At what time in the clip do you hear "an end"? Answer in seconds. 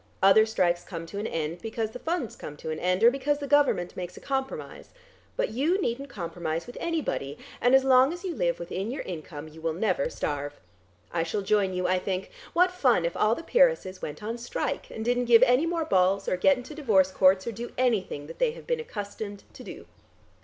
1.19-1.61, 2.71-3.03